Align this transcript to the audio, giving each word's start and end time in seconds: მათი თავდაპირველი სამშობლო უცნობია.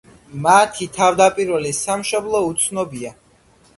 მათი 0.45 0.87
თავდაპირველი 0.95 1.75
სამშობლო 1.81 2.41
უცნობია. 2.49 3.13